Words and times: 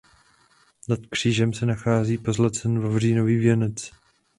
Nad 0.89 0.99
křížem 1.09 1.53
se 1.53 1.65
nachází 1.65 2.17
pozlacený 2.17 2.77
vavřínový 2.79 3.35
věnec. 3.37 3.91